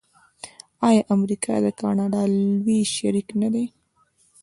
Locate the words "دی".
3.53-3.65